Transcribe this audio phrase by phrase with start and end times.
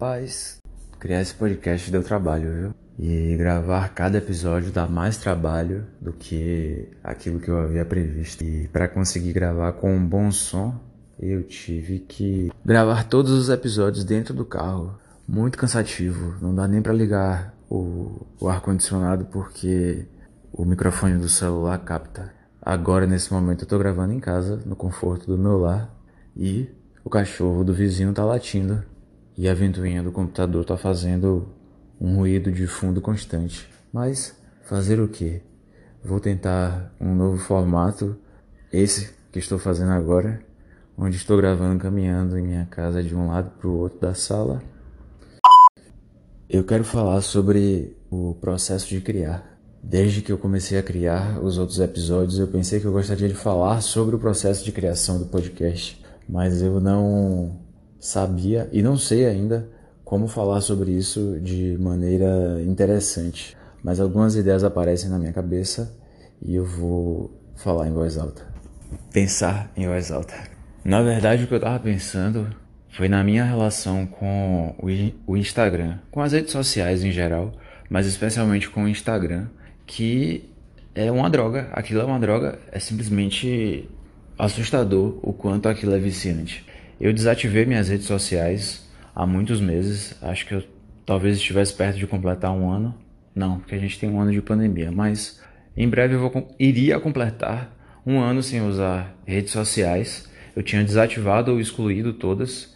[0.00, 0.60] Rapaz,
[1.00, 2.74] criar esse podcast deu trabalho, viu?
[2.96, 8.44] E gravar cada episódio dá mais trabalho do que aquilo que eu havia previsto.
[8.44, 10.78] E para conseguir gravar com um bom som,
[11.18, 14.96] eu tive que gravar todos os episódios dentro do carro.
[15.26, 20.06] Muito cansativo, não dá nem para ligar o, o ar-condicionado porque
[20.52, 22.32] o microfone do celular capta.
[22.62, 25.92] Agora, nesse momento, eu tô gravando em casa, no conforto do meu lar,
[26.36, 26.70] e
[27.04, 28.84] o cachorro do vizinho tá latindo
[29.38, 31.48] e a ventoinha do computador tá fazendo
[32.00, 33.70] um ruído de fundo constante.
[33.92, 35.40] Mas fazer o que?
[36.04, 38.18] Vou tentar um novo formato,
[38.72, 40.40] esse que estou fazendo agora,
[40.96, 44.60] onde estou gravando caminhando em minha casa de um lado para o outro da sala.
[46.50, 49.56] Eu quero falar sobre o processo de criar.
[49.80, 53.34] Desde que eu comecei a criar os outros episódios, eu pensei que eu gostaria de
[53.34, 57.67] falar sobre o processo de criação do podcast, mas eu não
[57.98, 59.68] sabia e não sei ainda
[60.04, 63.56] como falar sobre isso de maneira interessante.
[63.82, 65.94] Mas algumas ideias aparecem na minha cabeça
[66.42, 68.46] e eu vou falar em voz alta.
[69.12, 70.34] Pensar em voz alta.
[70.84, 72.48] Na verdade, o que eu estava pensando
[72.88, 74.74] foi na minha relação com
[75.26, 77.52] o Instagram, com as redes sociais em geral,
[77.90, 79.46] mas especialmente com o Instagram,
[79.86, 80.48] que
[80.94, 81.68] é uma droga.
[81.72, 83.88] Aquilo é uma droga, é simplesmente
[84.38, 86.64] assustador o quanto aquilo é viciante.
[87.00, 90.16] Eu desativei minhas redes sociais há muitos meses.
[90.20, 90.64] Acho que eu
[91.06, 92.94] talvez estivesse perto de completar um ano.
[93.34, 94.90] Não, porque a gente tem um ano de pandemia.
[94.90, 95.40] Mas
[95.76, 97.72] em breve eu vou, iria completar
[98.04, 100.28] um ano sem usar redes sociais.
[100.56, 102.74] Eu tinha desativado ou excluído todas.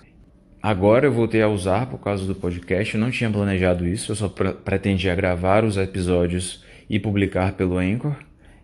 [0.63, 2.95] Agora eu voltei a usar por causa do podcast.
[2.95, 4.13] Eu não tinha planejado isso.
[4.13, 8.15] Eu só pretendia gravar os episódios e publicar pelo Anchor.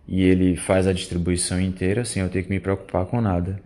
[0.07, 3.61] E ele faz a distribuição inteira sem eu ter que me preocupar com nada.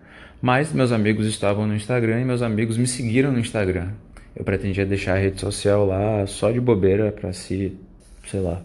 [0.45, 3.91] Mas meus amigos estavam no Instagram e meus amigos me seguiram no Instagram.
[4.35, 7.77] Eu pretendia deixar a rede social lá só de bobeira para se,
[8.27, 8.61] sei lá,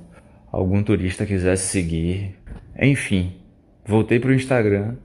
[0.50, 2.34] algum turista quisesse seguir.
[2.76, 3.32] Enfim,
[3.86, 4.97] voltei para o Instagram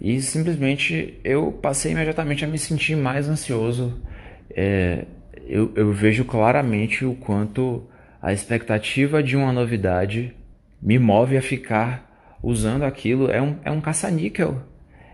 [0.00, 4.00] e simplesmente eu passei imediatamente a me sentir mais ansioso.
[4.54, 5.06] É,
[5.48, 7.82] eu, eu vejo claramente o quanto
[8.22, 10.32] a expectativa de uma novidade
[10.80, 13.28] me move a ficar usando aquilo.
[13.32, 14.69] É um, é um caça-níquel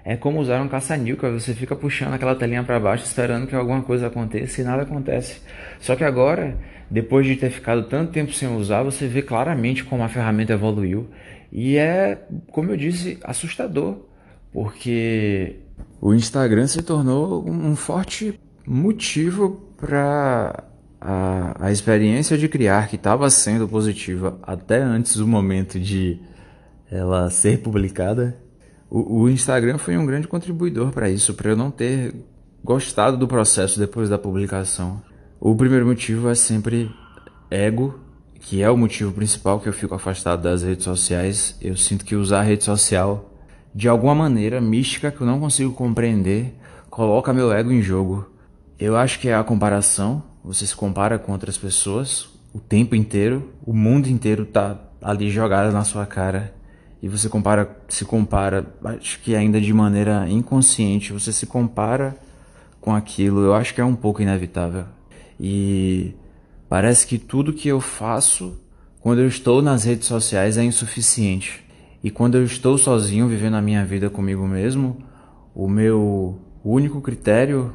[0.08, 3.82] é como usar um caça-níquel, você fica puxando aquela telinha para baixo esperando que alguma
[3.82, 5.40] coisa aconteça e nada acontece.
[5.80, 6.56] Só que agora,
[6.88, 11.08] depois de ter ficado tanto tempo sem usar, você vê claramente como a ferramenta evoluiu
[11.50, 13.96] e é, como eu disse, assustador,
[14.52, 15.56] porque
[16.00, 20.62] o Instagram se tornou um forte motivo para
[21.00, 26.20] a, a experiência de criar que estava sendo positiva até antes do momento de
[26.88, 28.45] ela ser publicada
[28.90, 32.14] o, o Instagram foi um grande contribuidor para isso, para eu não ter
[32.62, 35.02] gostado do processo depois da publicação.
[35.40, 36.90] O primeiro motivo é sempre
[37.50, 37.98] ego,
[38.34, 41.56] que é o motivo principal que eu fico afastado das redes sociais.
[41.60, 43.32] Eu sinto que usar a rede social
[43.74, 46.54] de alguma maneira mística que eu não consigo compreender
[46.88, 48.26] coloca meu ego em jogo.
[48.78, 50.22] Eu acho que é a comparação.
[50.42, 55.70] Você se compara com outras pessoas o tempo inteiro, o mundo inteiro tá ali jogado
[55.74, 56.54] na sua cara
[57.06, 62.16] e você compara, se compara, acho que ainda de maneira inconsciente, você se compara
[62.80, 64.86] com aquilo, eu acho que é um pouco inevitável.
[65.38, 66.14] E
[66.68, 68.60] parece que tudo que eu faço
[69.00, 71.64] quando eu estou nas redes sociais é insuficiente.
[72.02, 74.96] E quando eu estou sozinho vivendo a minha vida comigo mesmo,
[75.54, 77.72] o meu único critério,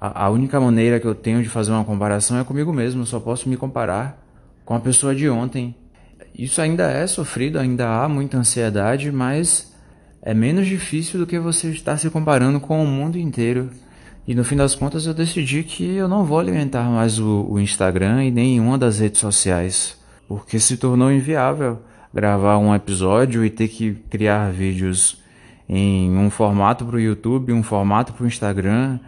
[0.00, 3.02] a, a única maneira que eu tenho de fazer uma comparação é comigo mesmo.
[3.02, 4.26] Eu só posso me comparar
[4.64, 5.76] com a pessoa de ontem
[6.36, 9.72] isso ainda é sofrido, ainda há muita ansiedade, mas
[10.22, 13.70] é menos difícil do que você estar se comparando com o mundo inteiro.
[14.26, 17.58] E no fim das contas eu decidi que eu não vou alimentar mais o, o
[17.58, 19.98] Instagram e nenhuma das redes sociais,
[20.28, 21.78] porque se tornou inviável
[22.12, 25.18] gravar um episódio e ter que criar vídeos
[25.68, 28.98] em um formato para o YouTube, um formato para o Instagram,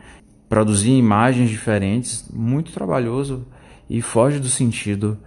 [0.49, 3.47] produzir imagens diferentes, muito trabalhoso
[3.91, 5.19] e foge do sentido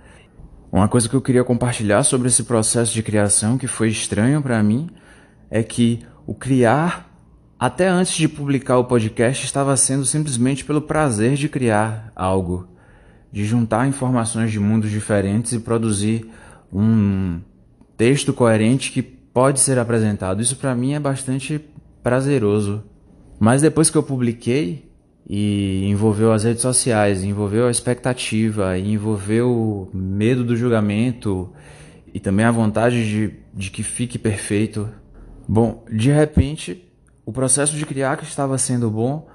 [0.75, 4.61] uma coisa que eu queria compartilhar sobre esse processo de criação que foi estranho para
[4.61, 4.89] mim
[5.49, 7.09] é que o criar
[7.57, 12.67] até antes de publicar o podcast estava sendo simplesmente pelo prazer de criar algo,
[13.31, 16.29] de juntar informações de mundos diferentes e produzir
[16.73, 17.39] um
[17.95, 20.41] texto coerente que pode ser apresentado.
[20.41, 21.57] Isso para mim é bastante
[22.03, 22.83] prazeroso.
[23.39, 24.91] Mas depois que eu publiquei,
[25.27, 31.51] e envolveu as redes sociais, envolveu a expectativa, envolveu o medo do julgamento
[32.13, 34.89] e também a vontade de, de que fique perfeito.
[35.47, 36.87] Bom, de repente,
[37.25, 39.27] o processo de criar que estava sendo bom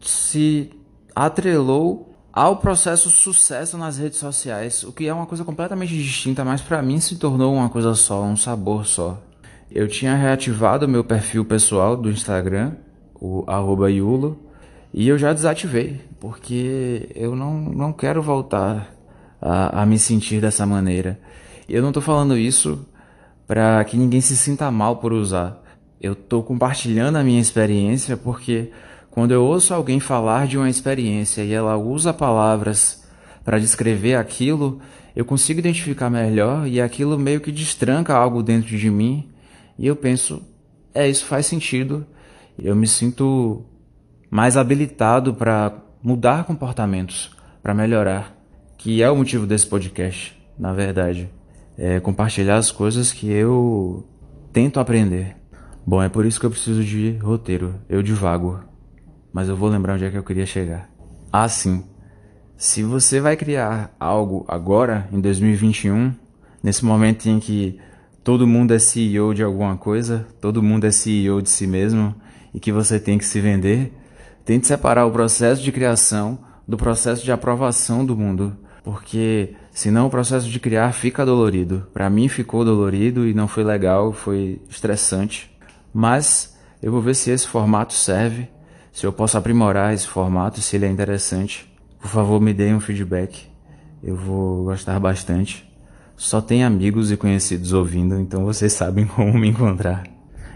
[0.00, 0.70] se
[1.14, 6.60] atrelou ao processo sucesso nas redes sociais, o que é uma coisa completamente distinta, mas
[6.60, 9.20] para mim se tornou uma coisa só, um sabor só.
[9.70, 12.76] Eu tinha reativado meu perfil pessoal do Instagram,
[13.20, 14.47] o arroba Yulo,
[14.92, 18.94] e eu já desativei, porque eu não, não quero voltar
[19.40, 21.18] a, a me sentir dessa maneira.
[21.68, 22.86] Eu não tô falando isso
[23.46, 25.62] para que ninguém se sinta mal por usar.
[26.00, 28.70] Eu tô compartilhando a minha experiência porque
[29.10, 33.04] quando eu ouço alguém falar de uma experiência e ela usa palavras
[33.44, 34.80] para descrever aquilo,
[35.14, 39.28] eu consigo identificar melhor e aquilo meio que destranca algo dentro de mim
[39.78, 40.42] e eu penso,
[40.94, 42.06] é, isso faz sentido.
[42.58, 43.64] Eu me sinto
[44.30, 45.72] mais habilitado para
[46.02, 48.34] mudar comportamentos, para melhorar,
[48.76, 51.30] que é o motivo desse podcast, na verdade.
[51.76, 54.06] É compartilhar as coisas que eu
[54.52, 55.36] tento aprender.
[55.86, 57.76] Bom, é por isso que eu preciso de roteiro.
[57.88, 58.68] Eu divago
[59.32, 60.90] mas eu vou lembrar onde é que eu queria chegar.
[61.32, 61.84] Ah, sim.
[62.56, 66.12] Se você vai criar algo agora, em 2021,
[66.62, 67.78] nesse momento em que
[68.24, 72.14] todo mundo é CEO de alguma coisa, todo mundo é CEO de si mesmo
[72.52, 73.92] e que você tem que se vender,
[74.48, 80.10] tente separar o processo de criação do processo de aprovação do mundo, porque senão o
[80.10, 81.86] processo de criar fica dolorido.
[81.92, 85.54] Para mim ficou dolorido e não foi legal, foi estressante.
[85.92, 88.48] Mas eu vou ver se esse formato serve
[88.90, 92.80] se eu posso aprimorar esse formato, se ele é interessante, por favor me deem um
[92.80, 93.50] feedback.
[94.02, 95.70] Eu vou gostar bastante.
[96.16, 100.04] Só tem amigos e conhecidos ouvindo, então vocês sabem como me encontrar.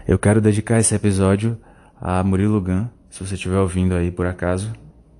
[0.07, 1.55] Eu quero dedicar esse episódio
[2.01, 4.73] a Murilo Gun, se você estiver ouvindo aí por acaso.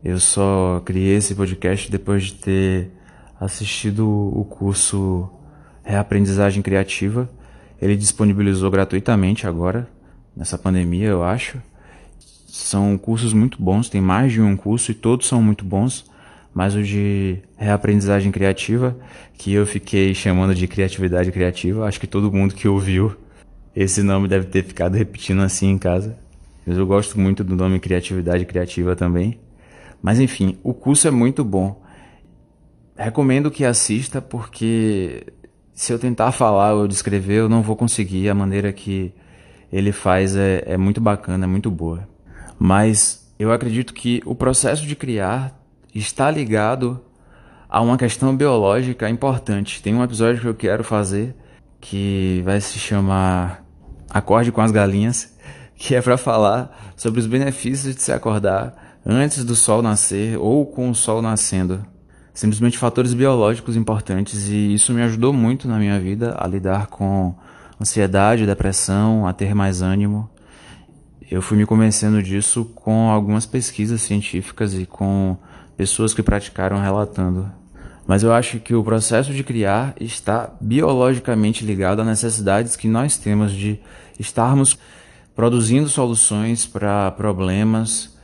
[0.04, 2.92] Eu só criei esse podcast depois de ter
[3.40, 5.30] assistido o curso
[5.84, 7.30] Reaprendizagem Criativa.
[7.80, 9.88] Ele disponibilizou gratuitamente agora,
[10.36, 11.62] nessa pandemia, eu acho.
[12.48, 16.04] São cursos muito bons, tem mais de um curso e todos são muito bons,
[16.52, 18.98] mas o de reaprendizagem criativa,
[19.38, 23.16] que eu fiquei chamando de criatividade criativa, acho que todo mundo que ouviu
[23.76, 26.23] esse nome deve ter ficado repetindo assim em casa.
[26.66, 29.40] Eu gosto muito do nome criatividade criativa também.
[30.02, 31.82] Mas enfim, o curso é muito bom.
[32.96, 35.26] Recomendo que assista porque
[35.74, 38.30] se eu tentar falar ou descrever, eu não vou conseguir.
[38.30, 39.14] A maneira que
[39.72, 42.08] ele faz é, é muito bacana, é muito boa.
[42.60, 45.60] Mas eu acredito que o processo de criar
[45.94, 47.02] está ligado
[47.68, 49.82] a uma questão biológica importante.
[49.82, 51.36] Tem um episódio que eu quero fazer
[51.82, 53.66] que vai se chamar
[54.10, 55.36] Acorde com as Galinhas,
[55.84, 60.66] que é para falar sobre os benefícios de se acordar antes do sol nascer ou
[60.66, 61.86] com o sol nascendo.
[62.34, 67.36] Simplesmente fatores biológicos importantes e isso me ajudou muito na minha vida a lidar com
[67.80, 70.30] ansiedade, depressão, a ter mais ânimo
[71.34, 75.36] eu fui me convencendo disso com algumas pesquisas científicas e com
[75.76, 77.52] pessoas que praticaram relatando.
[78.06, 83.18] Mas eu acho que o processo de criar está biologicamente ligado a necessidades que nós
[83.18, 83.80] temos de
[84.20, 84.78] estarmos
[85.36, 88.18] produzindo soluções para problemas.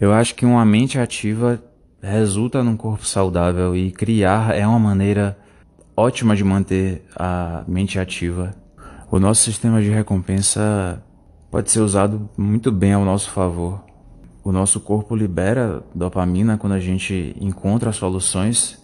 [0.00, 1.62] Eu acho que uma mente ativa
[2.02, 5.38] resulta num corpo saudável e criar é uma maneira
[5.96, 8.54] ótima de manter a mente ativa.
[9.10, 11.02] O nosso sistema de recompensa
[11.50, 13.84] pode ser usado muito bem ao nosso favor.
[14.42, 18.80] O nosso corpo libera dopamina quando a gente encontra soluções,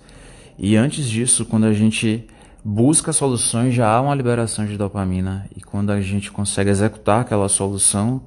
[0.58, 2.26] e antes disso, quando a gente
[2.68, 7.48] busca soluções, já há uma liberação de dopamina, e quando a gente consegue executar aquela
[7.48, 8.20] solução,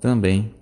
[0.00, 0.54] também.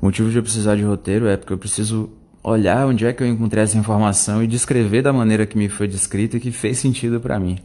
[0.00, 2.08] O motivo de eu precisar de roteiro é porque eu preciso
[2.40, 5.88] olhar onde é que eu encontrei essa informação e descrever da maneira que me foi
[5.88, 7.58] descrita e que fez sentido para mim.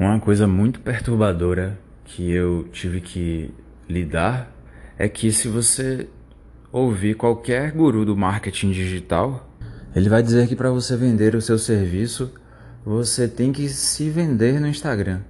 [0.00, 3.50] Uma coisa muito perturbadora que eu tive que
[3.86, 4.50] lidar
[4.98, 6.08] é que se você
[6.72, 9.46] ouvir qualquer guru do marketing digital,
[9.94, 12.32] ele vai dizer que para você vender o seu serviço,
[12.88, 15.20] você tem que se vender no Instagram.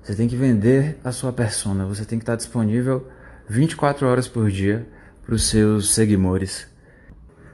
[0.00, 3.08] Você tem que vender a sua persona, você tem que estar disponível
[3.48, 4.86] 24 horas por dia
[5.26, 6.68] para os seus seguidores.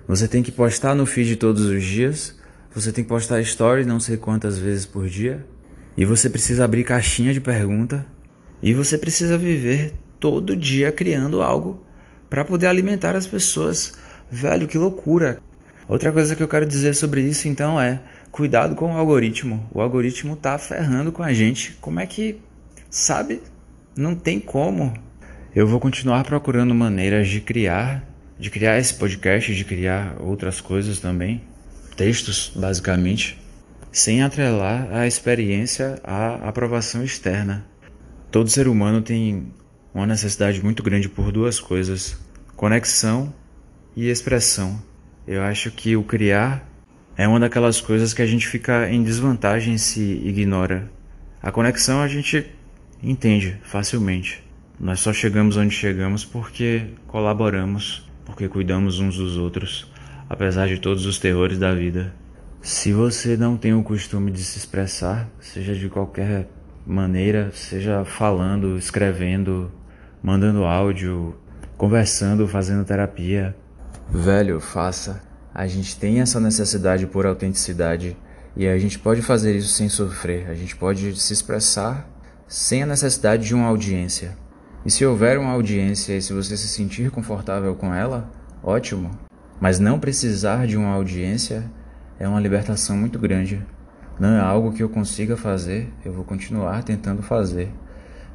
[0.06, 2.38] Você tem que postar no feed todos os dias,
[2.74, 5.46] você tem que postar stories não sei quantas vezes por dia,
[5.96, 8.04] e você precisa abrir caixinha de pergunta,
[8.62, 11.82] e você precisa viver todo dia criando algo
[12.28, 13.94] para poder alimentar as pessoas.
[14.30, 15.40] Velho, que loucura!
[15.88, 18.02] Outra coisa que eu quero dizer sobre isso então é:
[18.34, 19.64] cuidado com o algoritmo.
[19.72, 21.78] O algoritmo tá ferrando com a gente.
[21.80, 22.40] Como é que,
[22.90, 23.40] sabe?
[23.96, 24.92] Não tem como.
[25.54, 28.04] Eu vou continuar procurando maneiras de criar,
[28.36, 31.42] de criar esse podcast, de criar outras coisas também,
[31.96, 33.40] textos basicamente,
[33.92, 37.64] sem atrelar a experiência à aprovação externa.
[38.32, 39.46] Todo ser humano tem
[39.94, 42.18] uma necessidade muito grande por duas coisas:
[42.56, 43.32] conexão
[43.94, 44.82] e expressão.
[45.24, 46.73] Eu acho que o criar
[47.16, 50.90] é uma daquelas coisas que a gente fica em desvantagem se ignora.
[51.40, 52.46] A conexão a gente
[53.02, 54.42] entende facilmente.
[54.80, 59.90] Nós só chegamos onde chegamos porque colaboramos, porque cuidamos uns dos outros,
[60.28, 62.12] apesar de todos os terrores da vida.
[62.60, 66.48] Se você não tem o costume de se expressar, seja de qualquer
[66.86, 69.70] maneira, seja falando, escrevendo,
[70.22, 71.36] mandando áudio,
[71.76, 73.54] conversando, fazendo terapia,
[74.10, 75.33] velho, faça.
[75.54, 78.16] A gente tem essa necessidade por autenticidade
[78.56, 80.50] e a gente pode fazer isso sem sofrer.
[80.50, 82.10] A gente pode se expressar
[82.48, 84.36] sem a necessidade de uma audiência.
[84.84, 88.28] E se houver uma audiência e se você se sentir confortável com ela,
[88.64, 89.12] ótimo.
[89.60, 91.70] Mas não precisar de uma audiência
[92.18, 93.64] é uma libertação muito grande.
[94.18, 97.72] Não é algo que eu consiga fazer, eu vou continuar tentando fazer.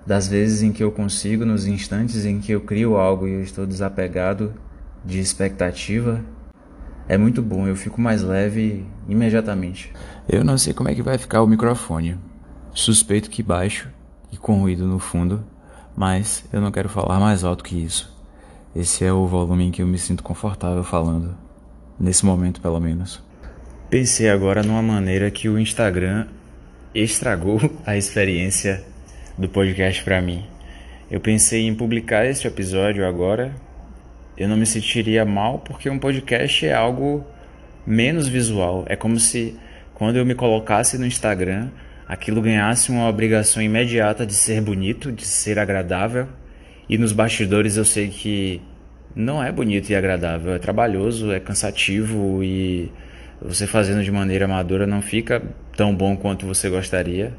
[0.08, 3.44] Das vezes em que eu consigo, nos instantes em que eu crio algo e eu
[3.44, 4.54] estou desapegado
[5.04, 6.24] de expectativa,
[7.10, 9.92] é muito bom, eu fico mais leve imediatamente.
[10.30, 12.16] Eu não sei como é que vai ficar o microfone.
[12.72, 13.90] Suspeito que baixo
[14.32, 15.44] e com ruído no fundo,
[15.98, 18.16] mas eu não quero falar mais alto que isso.
[18.76, 21.36] Esse é o volume em que eu me sinto confortável falando,
[22.00, 23.20] nesse momento pelo menos.
[23.90, 26.28] Pensei agora numa maneira que o Instagram
[26.94, 28.84] estragou a experiência
[29.36, 30.46] do podcast para mim.
[31.10, 33.52] Eu pensei em publicar este episódio agora.
[34.40, 37.28] Eu não me sentiria mal porque um podcast é algo
[37.86, 38.86] menos visual.
[38.88, 39.60] É como se
[39.94, 41.68] quando eu me colocasse no Instagram,
[42.08, 46.26] aquilo ganhasse uma obrigação imediata de ser bonito, de ser agradável.
[46.88, 48.62] E nos bastidores eu sei que
[49.14, 52.90] não é bonito e agradável, é trabalhoso, é cansativo e
[53.42, 55.42] você fazendo de maneira amadora não fica
[55.76, 57.34] tão bom quanto você gostaria.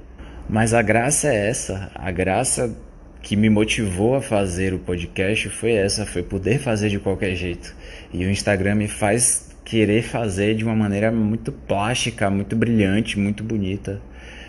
[0.47, 2.76] Mas a graça é essa, a graça
[3.22, 7.74] que me motivou a fazer o podcast foi essa, foi poder fazer de qualquer jeito.
[8.12, 13.44] E o Instagram me faz querer fazer de uma maneira muito plástica, muito brilhante, muito
[13.44, 14.00] bonita.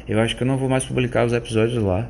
[0.07, 2.09] Eu acho que eu não vou mais publicar os episódios lá.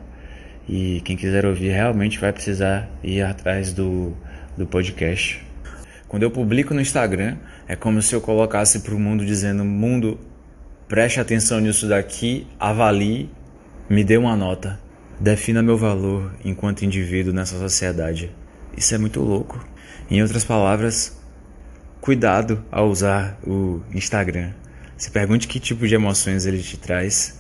[0.70, 4.16] E quem quiser ouvir realmente vai precisar ir atrás do,
[4.58, 5.44] do podcast.
[6.08, 7.38] Quando eu publico no Instagram,
[7.68, 10.20] é como se eu colocasse para o mundo dizendo: mundo,
[10.88, 13.30] preste atenção nisso daqui, avalie,
[13.90, 14.80] me dê uma nota,
[15.22, 18.32] defina meu valor enquanto indivíduo nessa sociedade.
[18.76, 19.64] Isso é muito louco.
[20.10, 21.16] Em outras palavras,
[22.02, 24.52] cuidado ao usar o Instagram.
[24.98, 27.40] Se pergunte que tipo de emoções ele te traz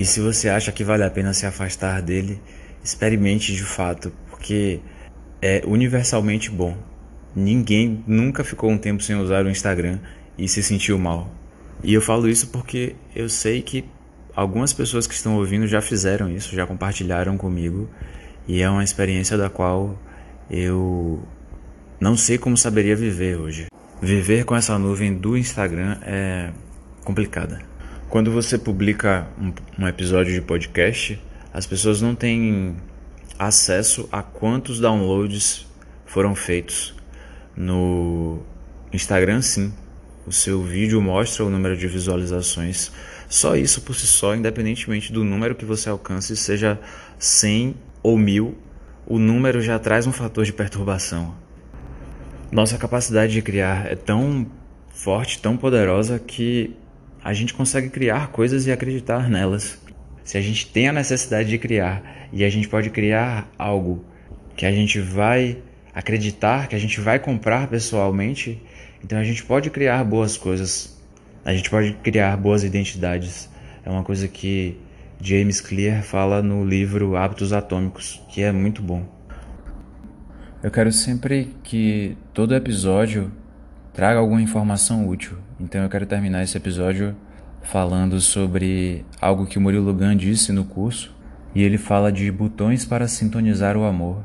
[0.00, 2.40] e se você acha que vale a pena se afastar dele,
[2.82, 4.80] experimente de fato, porque
[5.42, 6.76] é universalmente bom.
[7.36, 9.98] Ninguém nunca ficou um tempo sem usar o Instagram
[10.38, 11.30] e se sentiu mal.
[11.84, 13.84] E eu falo isso porque eu sei que
[14.38, 17.90] algumas pessoas que estão ouvindo já fizeram isso, já compartilharam comigo,
[18.46, 19.98] e é uma experiência da qual
[20.48, 21.20] eu
[21.98, 23.66] não sei como saberia viver hoje.
[24.00, 26.52] Viver com essa nuvem do Instagram é
[27.02, 27.60] complicada.
[28.08, 31.20] Quando você publica um, um episódio de podcast,
[31.52, 32.76] as pessoas não têm
[33.36, 35.66] acesso a quantos downloads
[36.06, 36.94] foram feitos.
[37.56, 38.38] No
[38.92, 39.72] Instagram, sim.
[40.24, 42.92] O seu vídeo mostra o número de visualizações.
[43.28, 46.80] Só isso por si só, independentemente do número que você alcance, seja
[47.18, 48.56] 100 ou 1000,
[49.06, 51.34] o número já traz um fator de perturbação.
[52.50, 54.46] Nossa capacidade de criar é tão
[54.88, 56.74] forte, tão poderosa que
[57.22, 59.78] a gente consegue criar coisas e acreditar nelas.
[60.24, 64.04] Se a gente tem a necessidade de criar e a gente pode criar algo
[64.56, 65.62] que a gente vai
[65.94, 68.62] acreditar que a gente vai comprar pessoalmente,
[69.02, 70.97] então a gente pode criar boas coisas,
[71.44, 73.48] a gente pode criar boas identidades.
[73.84, 74.78] É uma coisa que
[75.20, 79.04] James Clear fala no livro Hábitos Atômicos, que é muito bom.
[80.62, 83.32] Eu quero sempre que todo episódio
[83.92, 85.38] traga alguma informação útil.
[85.58, 87.16] Então eu quero terminar esse episódio
[87.62, 91.14] falando sobre algo que o Murilo Gun disse no curso,
[91.54, 94.24] e ele fala de botões para sintonizar o amor.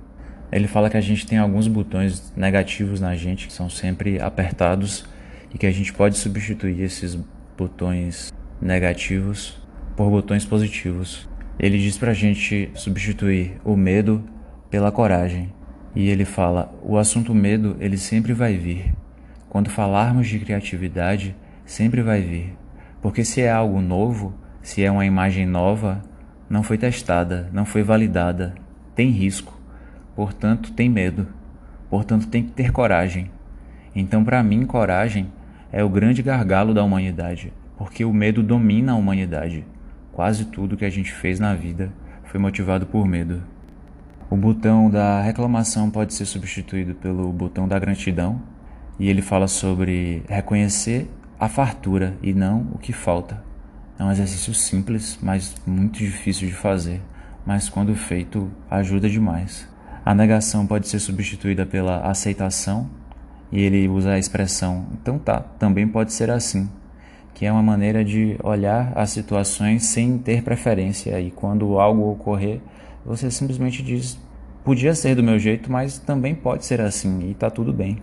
[0.52, 5.06] Ele fala que a gente tem alguns botões negativos na gente que são sempre apertados
[5.54, 7.18] e que a gente pode substituir esses
[7.58, 9.62] botões negativos
[9.96, 11.30] por botões positivos.
[11.60, 14.24] Ele diz pra gente substituir o medo
[14.70, 15.54] pela coragem.
[15.96, 18.94] E ele fala: "O assunto medo, ele sempre vai vir.
[19.50, 22.58] Quando falarmos de criatividade, sempre vai vir.
[23.02, 26.02] Porque se é algo novo, se é uma imagem nova,
[26.50, 28.56] não foi testada, não foi validada,
[28.96, 29.64] tem risco
[30.16, 31.28] portanto tem medo,
[31.90, 33.32] portanto tem que ter coragem.
[33.96, 35.32] Então, para mim, coragem
[35.74, 39.66] é o grande gargalo da humanidade, porque o medo domina a humanidade.
[40.12, 41.92] Quase tudo que a gente fez na vida
[42.26, 43.42] foi motivado por medo.
[44.30, 48.40] O botão da reclamação pode ser substituído pelo botão da gratidão,
[49.00, 53.44] e ele fala sobre reconhecer a fartura e não o que falta.
[53.98, 57.02] É um exercício simples, mas muito difícil de fazer,
[57.44, 59.68] mas quando feito ajuda demais.
[60.06, 62.90] A negação pode ser substituída pela aceitação
[63.54, 66.68] e ele usa a expressão então tá, também pode ser assim,
[67.34, 72.60] que é uma maneira de olhar as situações sem ter preferência e quando algo ocorrer,
[73.06, 74.20] você simplesmente diz
[74.64, 78.02] podia ser do meu jeito, mas também pode ser assim e tá tudo bem.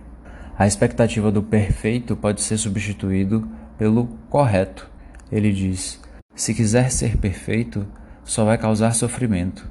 [0.57, 4.89] A expectativa do perfeito pode ser substituído pelo correto.
[5.31, 5.99] Ele diz:
[6.35, 7.85] se quiser ser perfeito,
[8.23, 9.67] só vai causar sofrimento,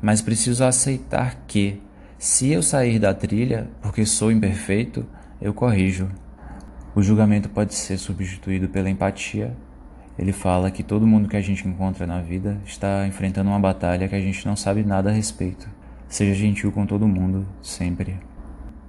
[0.00, 1.82] mas preciso aceitar que,
[2.18, 5.04] se eu sair da trilha porque sou imperfeito,
[5.40, 6.08] eu corrijo.
[6.94, 9.56] O julgamento pode ser substituído pela empatia.
[10.18, 14.08] Ele fala que todo mundo que a gente encontra na vida está enfrentando uma batalha
[14.08, 15.68] que a gente não sabe nada a respeito.
[16.08, 18.18] Seja gentil com todo mundo, sempre.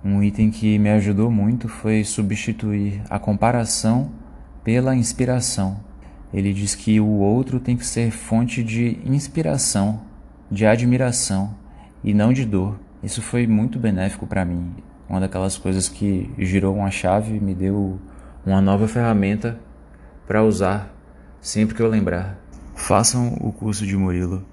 [0.04, 4.12] Um item que me ajudou muito foi substituir a comparação
[4.64, 5.80] pela inspiração.
[6.34, 10.02] Ele diz que o outro tem que ser fonte de inspiração,
[10.50, 11.54] de admiração
[12.04, 12.80] e não de dor.
[13.04, 14.74] Isso foi muito benéfico para mim
[15.10, 18.00] uma daquelas coisas que girou uma chave, me deu
[18.46, 19.60] uma nova ferramenta
[20.28, 20.94] para usar
[21.42, 22.38] sempre que eu lembrar.
[22.76, 24.46] Façam o curso de Murilo.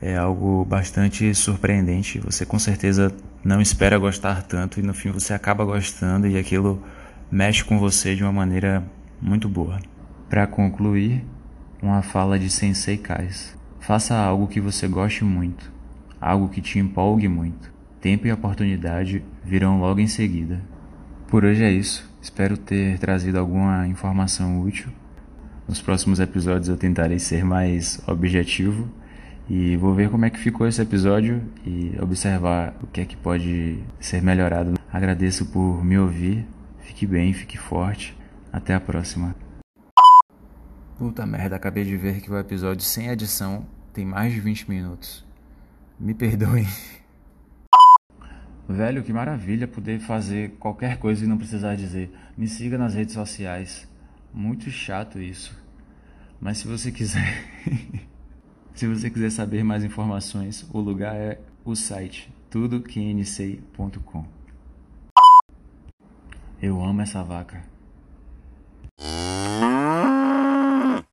[0.00, 2.18] É algo bastante surpreendente.
[2.20, 3.10] Você com certeza
[3.42, 6.82] não espera gostar tanto e no fim você acaba gostando e aquilo
[7.30, 8.84] mexe com você de uma maneira
[9.20, 9.80] muito boa.
[10.28, 11.24] Para concluir,
[11.82, 13.56] uma fala de Sensei Kais.
[13.80, 15.72] Faça algo que você goste muito,
[16.20, 17.73] algo que te empolgue muito.
[18.04, 20.60] Tempo e oportunidade virão logo em seguida.
[21.26, 22.06] Por hoje é isso.
[22.20, 24.90] Espero ter trazido alguma informação útil.
[25.66, 28.90] Nos próximos episódios eu tentarei ser mais objetivo
[29.48, 33.16] e vou ver como é que ficou esse episódio e observar o que é que
[33.16, 34.74] pode ser melhorado.
[34.92, 36.46] Agradeço por me ouvir.
[36.80, 38.14] Fique bem, fique forte.
[38.52, 39.34] Até a próxima.
[40.98, 43.64] Puta merda, acabei de ver que o episódio sem edição
[43.94, 45.24] tem mais de 20 minutos.
[45.98, 46.66] Me perdoem.
[48.68, 53.14] Velho, que maravilha poder fazer qualquer coisa e não precisar dizer me siga nas redes
[53.14, 53.86] sociais.
[54.32, 55.56] Muito chato isso.
[56.40, 57.44] Mas se você quiser
[58.74, 64.24] se você quiser saber mais informações, o lugar é o site tudoquencei.com.
[66.62, 67.62] Eu amo essa vaca.